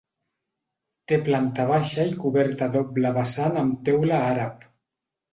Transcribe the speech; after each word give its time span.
Té 1.09 1.17
planta 1.25 1.65
baixa 1.71 2.05
i 2.11 2.15
coberta 2.23 2.67
a 2.69 2.75
doble 2.75 3.11
vessant 3.19 3.59
amb 3.65 3.85
teula 3.91 4.23
àrab. 4.31 4.65